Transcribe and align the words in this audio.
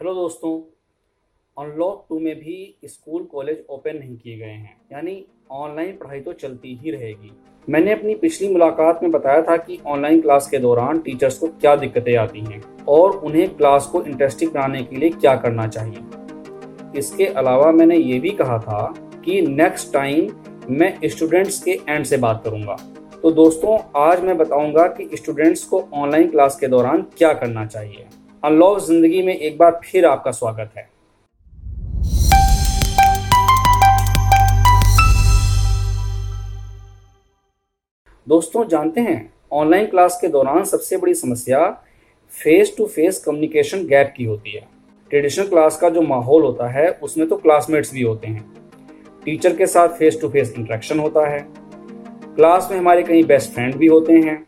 Hello 0.00 0.12
दोस्तों 0.14 0.50
unlock 1.56 2.04
two 2.08 2.18
में 2.20 2.34
भी 2.34 2.78
स्कूल 2.84 3.22
कॉलेज 3.22 3.64
ओपन 3.70 3.96
नहीं 3.98 4.16
किए 4.16 4.36
गए 4.38 4.44
हैं। 4.44 4.76
यानी 4.92 5.14
ऑनलाइन 5.50 5.96
पढ़ाई 5.96 6.20
तो 6.20 6.32
चलती 6.32 6.74
ही 6.82 6.90
रहेगी। 6.90 7.30
मैंने 7.68 7.92
अपनी 7.92 8.14
पिछली 8.14 8.48
मुलाकात 8.48 9.02
में 9.02 9.10
बताया 9.12 9.42
था 9.42 9.56
कि 9.56 9.78
ऑनलाइन 9.86 10.20
क्लास 10.20 10.48
के 10.50 10.58
दौरान 10.58 10.98
टीचर्स 10.98 11.38
को 11.38 11.46
क्या 11.50 11.74
दिक्कतें 11.76 12.14
आती 12.16 12.40
हैं 12.40 12.62
और 12.88 13.16
उन्हें 13.18 13.48
क्लास 13.56 13.86
को 13.86 14.02
इंटरेस्टिंग 14.02 14.50
बनाने 14.50 14.82
के 14.82 14.96
लिए 14.96 15.10
क्या 15.10 15.34
करना 15.36 15.66
चाहिए। 15.68 16.98
इसके 16.98 17.26
अलावा 17.34 17.72
मैंने 17.72 17.96
ये 17.96 18.18
भी 18.18 18.30
कहा 18.32 18.58
था 18.58 18.82
कि 19.24 19.40
नेक्स्ट 19.42 19.92
टाइम 19.92 20.30
मैं 20.70 20.92
स्टूडेंट्स 21.06 21.62
के 21.62 21.78
एंड 21.88 22.04
से 22.04 22.16
बात 22.16 22.42
करूँगा। 22.44 22.76
तो 23.22 23.30
दोस्तों, 23.32 23.78
आज 23.96 24.22
मैं 24.24 24.36
बताऊँगा 24.38 24.86
कि 24.88 25.16
स्टूडेंट्स 25.16 25.64
को 25.64 25.82
ऑनलाइन 25.94 26.30
क्लास 26.30 26.58
के 26.60 26.68
दौरान 26.68 27.02
क्या 27.18 27.32
करना 27.32 27.66
चाहिए। 27.66 28.06
अनलॉक 28.44 28.78
ज़िंदगी 28.78 29.22
में 29.22 29.34
एक 29.34 29.56
बार 29.58 29.80
फिर 29.84 30.04
आपका 30.06 30.30
स्वागत 30.30 30.72
है। 30.76 30.86
दोस्तों, 38.26 38.66
जानते 38.68 39.00
हैं 39.00 39.32
ऑनलाइन 39.52 39.86
क्लास 39.86 40.18
के 40.20 40.28
दौरान 40.28 40.64
सबसे 40.64 40.96
बड़ी 40.96 41.14
समस्या 41.14 41.68
face 42.32 42.74
to 42.78 42.86
face 42.86 43.22
communication 43.26 43.86
gap 43.86 44.14
की 44.16 44.24
होती 44.24 44.50
है। 44.50 44.66
ट्रेडिशनल 45.10 45.48
क्लास 45.48 45.78
का 45.78 45.90
जो 45.90 46.02
माहौल 46.04 46.42
होता 46.42 46.68
है, 46.68 46.90
उसमें 46.92 47.28
तो 47.28 47.36
क्लासमेट्स 47.36 47.94
भी 47.94 48.02
होते 48.02 48.26
हैं। 48.26 48.44
टीचर 49.24 49.56
के 49.56 49.66
साथ 49.66 49.98
फेस 49.98 50.20
टू 50.20 50.28
फेस 50.28 50.54
इंटरेक्शन 50.58 50.98
होता 50.98 51.28
है। 51.28 51.46
क्लास 52.34 52.68
में 52.70 52.78
हमारे 52.78 53.02
कई 53.02 53.22
बेस्ट 53.24 53.52
फ्रेंड 53.52 53.76
भी 53.76 53.86
होते 53.86 54.12
हैं। 54.12 54.44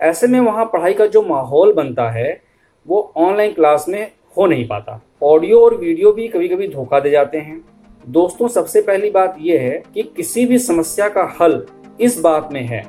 ऐसे 0.00 0.26
में 0.26 0.40
वहाँ 0.40 0.64
पढ़ाई 0.64 0.94
का 0.94 1.06
जो 1.06 1.22
माहौल 1.22 1.72
बनता 1.72 2.10
है 2.10 2.49
वो 2.90 3.00
ऑनलाइन 3.16 3.52
क्लास 3.52 3.84
में 3.88 4.10
हो 4.36 4.46
नहीं 4.46 4.66
पाता। 4.68 5.00
ऑडियो 5.22 5.60
और 5.60 5.74
वीडियो 5.74 6.10
भी 6.12 6.26
कभी 6.28 6.48
कभी 6.48 6.66
धोखा 6.68 6.98
दे 7.00 7.10
जाते 7.10 7.38
हैं। 7.38 7.60
दोस्तों, 8.06 8.48
सबसे 8.48 8.80
पहली 8.82 9.10
बात 9.10 9.36
यह 9.40 9.60
है 9.60 9.82
कि 9.94 10.02
किसी 10.16 10.46
भी 10.46 10.58
समस्या 10.58 11.08
का 11.08 11.24
हल 11.40 11.62
इस 12.00 12.18
बात 12.20 12.48
में 12.52 12.60
है 12.62 12.82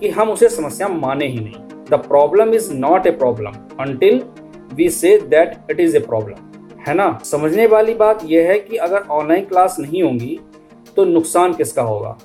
कि 0.00 0.08
हम 0.08 0.30
उसे 0.30 0.48
समस्या 0.48 0.88
माने 0.88 1.26
ही 1.26 1.40
नहीं। 1.40 1.84
The 1.90 2.02
problem 2.06 2.54
is 2.54 2.72
not 2.74 3.06
a 3.06 3.10
problem 3.12 3.52
until 3.80 4.22
we 4.74 4.88
say 4.90 5.18
that 5.20 5.70
it 5.70 5.80
is 5.80 5.96
a 5.96 6.00
problem 6.00 6.80
है 6.82 6.94
ना? 6.94 7.18
समझने 7.24 7.66
वाली 7.66 7.94
बात 7.96 8.24
यह 8.24 8.48
है 8.48 8.58
कि 8.60 8.76
अगर 8.78 9.06
ऑनलाइन 9.12 9.44
क्लास 9.44 9.76
नहीं 9.80 10.02
होंगी 10.02 10.38
तो 10.96 11.04
नुकसान 11.04 11.54
किसका 11.54 11.82
होगा? 11.82 12.16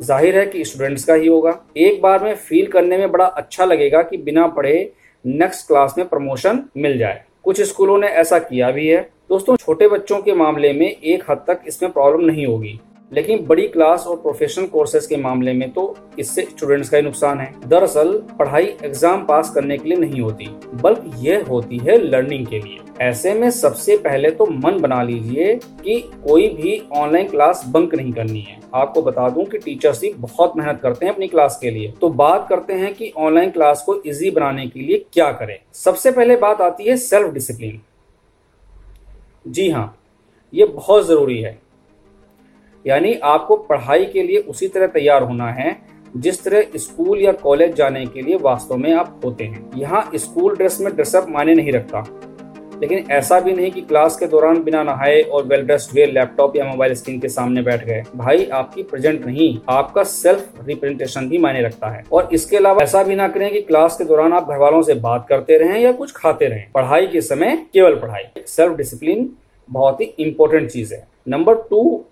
ज़ाहिर 0.00 0.38
है 0.38 0.46
कि 0.46 0.64
स्टूडेंट्स 0.64 1.04
का 1.04 1.14
ही 1.14 1.26
होगा। 1.26 1.58
एक 1.76 2.02
बार 2.02 2.24
में 2.24 2.34
फील 2.36 2.66
करने 2.68 2.98
में 2.98 3.10
बड़ा 3.12 3.24
अच्छा 3.26 3.64
लगेगा 3.64 4.02
कि 4.02 4.16
बिना 4.18 4.46
पढ़े 4.48 4.90
नेक्स्ट 5.24 5.66
क्लास 5.66 5.94
में 5.98 6.08
प्रमोशन 6.08 6.64
मिल 6.76 6.98
जाए। 6.98 7.24
कुछ 7.44 7.60
स्कूलों 7.60 7.98
ने 7.98 8.06
ऐसा 8.06 8.38
किया 8.38 8.70
भी 8.70 8.86
है। 8.88 9.00
दोस्तों, 9.28 9.56
छोटे 9.56 9.88
बच्चों 9.88 10.20
के 10.22 10.32
मामले 10.32 10.72
में 10.72 10.86
एक 10.86 11.30
हद 11.30 11.44
तक 11.46 11.60
इसमें 11.66 11.92
प्रॉब्लम 11.92 12.24
नहीं 12.26 12.46
होगी। 12.46 12.80
लेकिन 13.12 13.44
बड़ी 13.46 13.66
क्लास 13.68 14.06
और 14.06 14.16
प्रोफेशनल 14.16 14.66
कोर्सेज 14.66 15.06
के 15.06 15.16
मामले 15.16 15.52
में 15.52 15.70
तो 15.70 15.96
इससे 16.18 16.42
स्टूडेंट्स 16.42 16.88
का 16.88 16.96
ही 16.96 17.02
नुकसान 17.02 17.40
है। 17.40 17.68
दरअसल, 17.68 18.12
पढ़ाई 18.38 18.64
एग्ज़ाम 18.84 19.24
पास 19.26 19.50
करने 19.50 19.78
के 19.78 19.88
लिए 19.88 19.98
नहीं 19.98 20.20
होती, 20.20 20.48
बल्कि 20.74 21.28
यह 21.28 21.44
होती 21.44 21.78
है 21.78 21.96
लर्निंग 21.98 22.46
के 22.46 22.58
लिए। 22.58 22.78
ऐसे 23.00 23.32
में 23.34 23.50
सबसे 23.50 23.96
पहले 23.96 24.30
तो 24.30 24.46
मन 24.46 24.78
बना 24.80 25.02
लीजिए 25.02 25.54
कि 25.56 26.00
कोई 26.26 26.48
भी 26.48 26.82
ऑनलाइन 26.92 27.28
क्लास 27.28 27.64
बंक 27.66 27.94
नहीं 27.94 28.12
करनी 28.12 28.40
है। 28.40 28.60
आपको 28.74 29.02
बता 29.02 29.28
दूँ 29.28 29.44
कि 29.44 29.58
टीचर्स 29.58 30.02
ही 30.04 30.12
बहुत 30.12 30.56
मेहनत 30.56 30.80
करते 30.80 31.06
हैं 31.06 31.12
अपनी 31.12 31.28
क्लास 31.28 31.58
के 31.62 31.70
लिए। 31.70 31.92
तो 32.00 32.08
बात 32.08 32.46
करते 32.48 32.72
हैं 32.72 32.94
कि 32.94 33.12
ऑनलाइन 33.16 33.50
क्लास 33.50 33.82
को 33.86 34.02
इजी 34.06 34.30
बनाने 34.30 34.66
के 34.66 34.80
लिए 34.80 35.04
क्या 35.12 35.30
करें। 35.32 35.58
सबसे 35.74 36.10
पहले 36.10 36.36
बात 36.36 36.60
आती 36.60 36.84
है 36.84 36.96
सेल्फ 36.96 37.32
डिसिप्लिन 37.32 37.80
जी 39.48 39.70
हाँ 39.70 39.98
ये 40.54 40.64
बहुत 40.64 41.06
ज़रूरी 41.06 41.40
है। 41.40 41.67
यानी 42.88 43.14
आपको 43.14 43.56
पढ़ाई 43.56 44.04
के 44.04 44.22
लिए 44.22 44.38
उसी 44.38 44.68
तरह 44.68 44.86
तैयार 44.86 45.22
होना 45.22 45.48
है, 45.48 45.76
जिस 46.16 46.44
तरह 46.44 46.64
स्कूल 46.76 47.20
या 47.20 47.32
कॉलेज 47.32 47.74
जाने 47.74 48.06
के 48.06 48.22
लिए 48.22 48.36
वास्तव 48.36 48.76
में 48.76 48.92
आप 48.92 49.20
होते 49.24 49.44
हैं। 49.44 49.70
यहाँ 49.76 50.10
स्कूल 50.14 50.56
ड्रेस 50.56 50.80
में 50.80 50.94
ड्रेसअप 50.94 51.26
माने 51.28 51.54
नहीं 51.54 51.72
रखता। 51.72 52.20
लेकिन 52.82 53.04
ऐसा 53.10 53.40
भी 53.40 53.52
नहीं 53.52 53.70
कि 53.70 53.80
क्लास 53.80 54.16
के 54.16 54.26
दौरान 54.26 54.62
बिना 54.62 54.82
नहाए 54.82 55.20
और 55.22 55.44
वेल 55.46 55.62
ड्रेस्ड 55.62 55.90
हुए 55.92 56.06
लैपटॉप 56.06 56.56
या 56.56 56.64
मोबाइल 56.64 56.94
स्क्रीन 56.94 57.20
के 57.20 57.28
सामने 57.28 57.62
बैठ 57.62 57.84
गए। 57.84 58.02
भाई, 58.16 58.44
आपकी 58.44 58.82
प्रेजेंट 58.82 59.26
नहीं, 59.26 59.58
आपका 59.68 60.02
सेल्फ 60.02 60.52
रिप्रेजेंटेशन 60.66 61.28
भी 61.28 61.38
मायने 61.38 61.62
रखता 61.62 61.88
है। 61.88 62.04
और 62.12 62.28
इसके 62.32 62.56
अलावा 62.56 62.82
ऐसा 62.82 63.02
भी 63.02 63.14
ना 63.14 63.28
करें 63.28 63.50
कि 63.52 63.60
क्लास 63.60 63.96
के 63.96 64.04
दौरान 64.04 64.32
आप 64.32 64.50
घर 64.50 64.56
वालों 64.56 64.82
से 64.82 64.94
बात 64.94 65.26
करते 65.28 65.58
रहें 65.58 65.80
या 65.80 65.92
कुछ 65.92 66.12
खाते 66.16 66.46
रहें। 66.46 66.70
पढ़ाई 66.74 67.06
के 67.06 67.20
समय 67.20 67.66
केवल 67.72 67.94
पढ़ाई। 67.94 68.42
सेल्फ 68.46 68.76
डिसिप्लिन 68.76 69.30
बहुत 69.70 70.00
ही 70.00 70.06
इंपॉर्टेंट 70.06 70.70
चीज़ 70.70 70.94
है। 70.94 71.08
नंबर 71.28 71.54
टू 71.54 72.04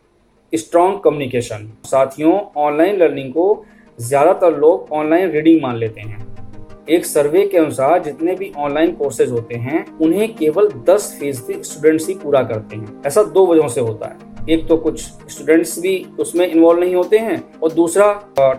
स्ट्रॉन्ग 0.53 1.01
कम्युनिकेशन 1.01 1.69
साथियों 1.87 2.39
ऑनलाइन 2.57 2.97
लर्निंग 2.97 3.33
को 3.33 3.65
ज़्यादातर 3.99 4.57
लोग 4.59 4.93
ऑनलाइन 4.93 5.31
रीडिंग 5.31 5.61
मान 5.63 5.77
लेते 5.77 6.01
हैं। 6.01 6.25
एक 6.89 7.07
सर्वे 7.07 7.47
के 7.47 7.59
अनुसार 7.59 8.03
जितने 8.03 8.35
भी 8.35 8.53
ऑनलाइन 8.57 8.93
कोर्सेज 8.93 9.31
होते 9.31 9.55
हैं, 9.55 9.85
उन्हें 9.99 10.35
केवल 10.35 10.69
10 10.89 11.11
फ़ीसदी 11.21 11.63
स्टूडेंट्स 11.63 12.09
ही 12.09 12.15
पूरा 12.15 12.43
करते 12.43 12.77
हैं। 12.77 13.03
ऐसा 13.07 13.23
दो 13.25 13.47
वजहों 13.47 13.69
से 13.69 13.81
होता 13.81 14.09
है। 14.09 14.35
एक 14.51 14.67
तो 14.69 14.77
कुछ 14.77 15.01
स्टूडेंट्स 15.01 15.79
भी 15.79 15.97
उसमें 16.21 16.47
इन्वॉल्व 16.49 16.81
नहीं 16.81 16.95
होते 16.95 17.19
हैं 17.19 17.43
और 17.63 17.73
दूसरा 17.73 18.13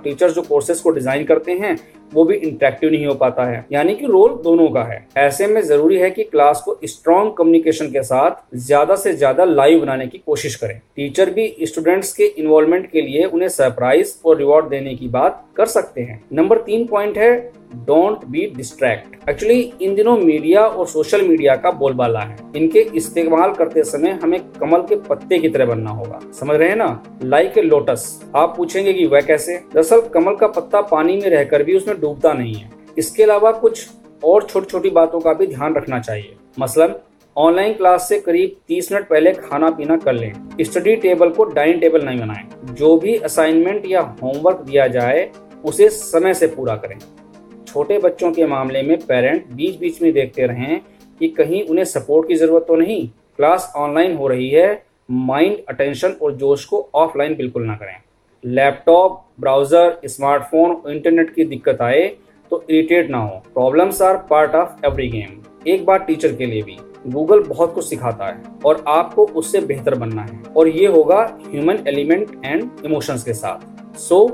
टीचर्स 0.04 0.34
जो 0.34 0.42
कोर्सेज 0.42 0.80
को 0.80 0.90
डिज़ाइन 0.90 1.24
करते 1.26 1.52
हैं 1.52 1.78
वो 2.14 2.24
भी 2.26 2.36
इंटरेक्टिव 2.38 2.92
नहीं 2.92 3.06
हो 3.06 3.14
पाता 3.16 3.46
है। 3.46 3.66
यानी 3.72 3.96
कि 3.96 4.06
रोल 4.06 4.34
दोनों 4.44 4.68
का 4.70 4.84
है। 4.84 5.06
ऐसे 5.18 5.48
में 5.48 5.62
ज़रूरी 5.62 5.98
है 5.98 6.10
कि 6.12 6.24
क्लास 6.24 6.62
को 6.66 6.78
स्ट्रॉन्ग 6.86 7.34
कम्युनिकेशन 7.38 7.88
के 7.88 8.04
साथ 8.04 8.56
ज़्यादा 8.58 8.96
से 8.96 9.14
ज़्यादा 9.14 9.46
लाइव 9.46 9.80
बनाने 9.82 10.08
की 10.08 10.18
कोशिश 10.18 10.56
करें। 10.56 10.80
टीचर 10.96 11.30
भी 11.30 11.56
स्टूडेंट्स 11.64 12.14
के 12.14 12.26
इन्वॉल्वमेंट 12.28 12.90
के 12.92 13.02
लिए 13.02 13.26
उन्हें 13.26 13.50
सरप्राइज़ 13.50 14.14
और 14.26 14.38
रिवॉर्ड 14.38 14.70
देने 14.70 14.96
की 14.96 15.08
बात 15.10 15.44
कर 15.58 15.66
सकते 15.66 16.02
हैं। 16.02 16.26
नंबर 16.34 16.58
तीन 16.58 16.88
पॉइंट 16.88 17.18
है 17.18 17.52
डोंट 17.76 18.26
बी 18.26 18.54
डिस्ट्रैक्ट 18.58 19.30
एक्चुअली 19.30 19.74
इन 19.82 19.96
दिनों 19.96 20.18
मीडिया 20.18 20.66
और 20.66 20.88
सोशल 20.88 21.28
मीडिया 21.28 21.56
का 21.56 21.72
बोलबाला 21.72 22.20
है। 22.20 22.38
इनके 22.56 22.80
इस्तेमाल 22.80 23.54
करते 23.54 23.84
समय 23.84 24.10
हमें 24.10 24.40
कमल 24.60 24.80
के 24.80 24.96
पत्ते 24.96 25.40
की 25.40 25.50
तरह 25.50 25.66
बनना 25.66 25.90
होगा। 25.90 26.20
समझ 26.40 26.58
रहे 26.58 26.70
हैं 26.70 26.76
ना? 26.76 27.04
लाइक 27.24 27.58
ए 27.58 27.62
लोटस 27.62 28.24
आप 28.36 28.54
पूछेंगे 28.58 28.94
कि 28.94 29.06
वह 29.06 29.22
कैसे? 29.22 29.58
दरअसल, 29.58 30.02
कमल 30.02 30.36
का 30.36 30.48
पत्ता 30.48 30.82
पानी 30.82 31.14
में 31.14 31.30
रहकर 31.30 31.64
भी 31.64 31.78
उसमें 31.78 32.02
डूबता 32.02 32.34
नहीं 32.34 32.54
है। 32.54 32.70
इसके 32.98 33.24
अलावा 33.24 33.52
कुछ 33.52 33.88
और 34.24 34.44
छोटी 34.44 34.66
छोटी 34.66 34.90
बातों 34.90 35.20
का 35.20 35.34
भी 35.34 35.48
ध्यान 35.48 35.76
रखना 35.76 36.00
चाहिए। 36.00 36.36
मसलन 36.60 36.96
ऑनलाइन 37.38 37.74
क्लास 37.74 38.10
से 38.10 38.20
करीब 38.20 38.56
30 38.68 38.92
मिनट 38.92 39.08
पहले 39.08 39.32
खाना 39.32 39.70
पीना 39.70 39.98
कर 39.98 40.14
लें। 40.14 40.34
स्टडी 40.62 40.96
टेबल 40.96 41.30
को 41.30 41.44
डाइनिंग 41.44 41.82
टेबल 41.82 42.02
नहीं 42.02 42.20
बनाएँ। 42.20 42.74
जो 42.74 42.98
भी 42.98 43.16
असाइनमेंट 43.16 43.84
या 43.86 44.16
होमवर्क 44.24 44.58
दिया 44.58 44.88
जाए 44.88 45.32
उसे 45.66 45.90
समय 45.90 46.34
से 46.34 46.48
पूरा 46.48 46.76
करें। 46.76 46.98
छोटे 47.68 47.98
बच्चों 48.00 48.32
के 48.32 48.46
मामले 48.46 48.82
में 48.82 48.98
पेरेंट 49.00 49.48
बीच 49.48 49.80
बीच 49.80 50.02
में 50.02 50.12
देखते 50.14 50.46
रहें 50.48 50.80
कि 51.20 51.28
कहीं 51.30 51.64
उन्हें 51.64 51.86
सपोर्ट 51.86 52.28
की 52.28 52.36
ज़रूरत 52.36 52.66
तो 52.68 52.76
नहीं। 52.76 53.08
क्लास 53.08 53.72
ऑनलाइन 53.76 54.16
हो 54.18 54.28
रही 54.28 54.50
है, 54.50 54.84
माइंड 55.10 55.58
अटेंशन 55.70 56.16
और 56.22 56.36
जोश 56.36 56.66
को 56.66 56.90
ऑफलाइन 56.96 57.36
बिल्कुल 57.36 57.66
ना 57.66 57.76
करें। 57.76 57.96
लैपटॉप, 58.44 59.24
ब्राउज़र, 59.40 60.00
स्मार्टफ़ोन, 60.06 60.82
इंटरनेट 60.88 61.34
की 61.36 61.46
दिक्कत 61.46 61.82
आए 61.82 62.08
तो 62.52 62.64
इरिटेट 62.70 63.10
ना 63.10 63.18
हो। 63.18 63.42
Problems 63.54 64.02
are 64.02 64.18
part 64.30 64.56
of 64.56 64.86
every 64.86 65.08
game. 65.10 65.42
एक 65.68 65.86
बार 65.86 66.00
टीचर 66.00 66.36
के 66.36 66.46
लिए 66.46 66.62
भी, 66.62 66.78
गूगल 67.08 67.44
बहुत 67.44 67.74
कुछ 67.74 67.86
सिखाता 67.86 68.26
है 68.26 68.44
और 68.66 68.84
आपको 68.88 69.26
उससे 69.34 69.60
बेहतर 69.62 69.96
बनना 69.96 70.22
है। 70.22 70.42
और 70.48 70.68
ये 70.68 70.88
होगा 70.88 71.22
ह्यूमन 71.46 71.84
एलिमेंट 71.88 72.32
एंड 72.46 72.86
इमोशंस 72.86 73.24
के 73.24 73.34
साथ। 73.34 73.98
So 74.00 74.26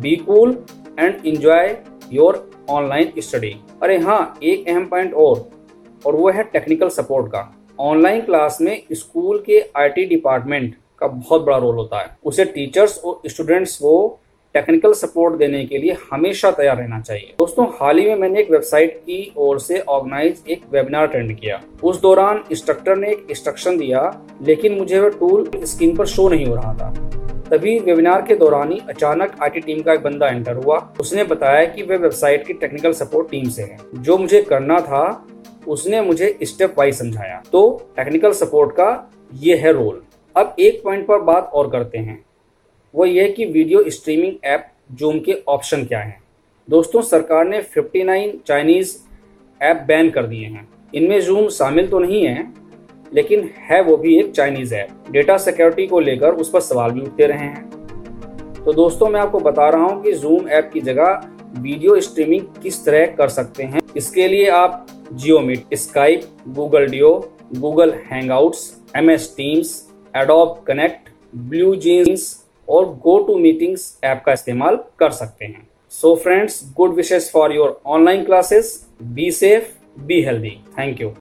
be 0.00 0.14
cool 0.16 0.56
and 0.98 1.26
enjoy 1.26 1.76
your 2.12 2.50
online 2.70 3.12
study 3.18 3.54
अरे 3.82 3.98
हाँ 3.98 4.38
एक 4.42 4.68
अहम 4.68 4.84
पॉइंट 4.86 5.14
और 5.14 5.48
और 6.06 6.16
वो 6.16 6.30
है 6.30 6.42
टेक्निकल 6.42 6.88
सपोर्ट 6.88 7.32
का। 7.32 7.40
ऑनलाइन 7.80 8.20
क्लास 8.20 8.58
में 8.60 8.82
स्कूल 8.92 9.42
के 9.46 9.60
आईटी 9.76 10.04
डिपार्टमेंट 10.04 10.74
का 10.98 11.06
बहुत 11.06 11.42
बड़ा 11.42 11.56
रोल 11.56 11.74
होता 11.74 12.00
है। 12.00 12.16
उसे 12.24 12.44
टीचर्स 12.44 12.98
और 12.98 13.28
स्टूडेंट्स 13.28 13.76
को 13.76 14.18
टेक्निकल 14.54 14.92
सपोर्ट 14.92 15.34
देने 15.38 15.64
के 15.66 15.78
लिए 15.78 15.96
हमेशा 16.12 16.50
तैयार 16.50 16.76
रहना 16.76 17.00
चाहिए। 17.00 17.34
दोस्तों, 17.38 17.66
हाल 17.80 17.98
ही 17.98 18.06
में 18.06 18.14
मैंने 18.14 18.40
एक 18.40 18.50
वेबसाइट 18.50 18.96
की 18.96 19.32
ओर 19.36 19.60
से 19.60 19.80
ऑर्गेनाइज 19.80 20.42
एक 20.48 20.62
वेबिनार 20.72 21.08
अटेंड 21.08 21.38
किया। 21.40 21.60
उस 21.82 22.00
दौरान 22.00 22.42
इंस्ट्रक्टर 22.50 22.96
ने 22.96 23.10
एक 23.12 23.26
इंस्ट्रक्शन 23.30 23.78
दिया, 23.78 24.10
लेकिन 24.42 24.78
मुझे 24.78 25.00
वह 25.00 25.08
टूल 25.10 25.50
स्क्रीन 25.56 25.96
पर 25.96 26.06
शो 26.06 26.28
नहीं 26.28 26.46
हो 26.46 26.54
रहा 26.54 26.74
था। 26.74 27.17
तभी 27.50 27.78
वेबिनार 27.78 28.22
के 28.22 28.34
दौरान 28.34 28.72
ही 28.72 28.80
अचानक 28.88 29.36
आईटी 29.42 29.60
टीम 29.60 29.82
का 29.82 29.92
एक 29.92 30.00
बंदा 30.00 30.28
एंटर 30.28 30.56
हुआ। 30.56 30.94
उसने 31.00 31.24
बताया 31.24 31.64
कि 31.64 31.82
वे 31.82 31.96
वेबसाइट 31.96 32.46
की 32.46 32.52
टेक्निकल 32.52 32.92
सपोर्ट 32.92 33.30
टीम 33.30 33.48
से 33.48 33.62
है। 33.62 33.78
जो 33.94 34.18
मुझे 34.18 34.42
करना 34.42 34.80
था, 34.80 35.26
उसने 35.68 36.00
मुझे 36.00 36.38
स्टेप 36.42 36.74
वाइज 36.78 36.94
समझाया। 36.94 37.42
तो 37.52 37.90
टेक्निकल 37.96 38.32
सपोर्ट 38.32 38.72
का 38.72 39.10
ये 39.34 39.56
है 39.56 39.72
रोल 39.72 40.02
अब 40.36 40.56
एक 40.58 40.82
पॉइंट 40.84 41.06
पर 41.06 41.20
बात 41.20 41.50
और 41.54 41.70
करते 41.70 41.98
हैं। 41.98 42.24
वो 42.94 43.06
ये 43.06 43.28
कि 43.28 43.44
वीडियो 43.44 43.84
स्ट्रीमिंग 43.90 44.34
ऐप 44.44 44.68
जूम 44.92 45.18
के 45.18 45.42
ऑप्शन 45.48 45.84
क्या 45.84 45.98
हैं। 45.98 46.22
दोस्तों, 46.70 47.02
सरकार 47.02 47.44
ने 47.44 47.62
59 47.62 48.32
चाइनीज़ 48.46 48.96
ऐप 49.62 49.76
बैन 49.76 50.10
कर 50.10 50.26
दिए 50.26 50.46
हैं। 50.46 50.68
इनमें 50.94 51.20
जूम 51.20 51.48
शामिल 51.48 51.88
तो 51.88 51.98
नहीं 51.98 52.26
है 52.26 52.57
लेकिन 53.14 53.48
है 53.60 53.82
वो 53.82 53.96
भी 53.96 54.18
एक 54.18 54.30
चाइनीज़ 54.32 54.74
ऐप 54.74 55.10
डेटा 55.10 55.36
सिक्योरिटी 55.38 55.86
को 55.86 56.00
लेकर 56.00 56.34
उस 56.34 56.50
पर 56.50 56.60
सवाल 56.60 56.90
भी 56.90 57.00
उठते 57.00 57.26
रहे 57.26 57.38
हैं। 57.38 57.66
तो 58.64 58.72
दोस्तों, 58.72 59.08
मैं 59.08 59.20
आपको 59.20 59.40
बता 59.40 59.68
रहा 59.68 59.84
हूँ 59.84 60.02
कि 60.02 60.12
जूम 60.12 60.48
ऐप 60.48 60.70
की 60.72 60.80
जगह 60.80 61.20
वीडियो 61.58 62.00
स्ट्रीमिंग 62.00 62.42
किस 62.62 62.84
तरह 62.84 63.06
कर 63.06 63.28
सकते 63.28 63.62
हैं। 63.62 63.80
इसके 63.96 64.28
लिए 64.28 64.48
आप 64.48 64.86
Jio 65.12 65.38
Meet 65.40 65.74
Skype 65.74 66.22
Google 66.48 66.86
Duo 66.86 67.12
Google 67.56 67.90
hang 67.90 68.12
Hangouts 68.12 68.72
M 68.96 69.10
S 69.10 69.32
Teams 69.36 69.70
Adobe 70.16 70.62
Connect 70.66 71.08
Blue 71.36 71.74
Jeans 71.76 72.26
और 72.68 72.84
गो 73.04 73.18
टू 73.26 73.36
मीटिंग्स 73.36 73.98
ऐप 74.04 74.22
का 74.26 74.32
इस्तेमाल 74.32 74.76
कर 74.98 75.10
सकते 75.10 75.44
हैं। 75.44 75.66
So 75.92 76.14
friends 76.14 76.62
good 76.76 76.94
wishes 76.94 77.30
for 77.32 77.54
your 77.54 77.80
online 77.86 78.24
classes 78.24 78.72
be 79.02 79.30
safe 79.30 79.72
be 80.00 80.20
healthy 80.22 80.50
thank 80.78 81.00
you 81.00 81.10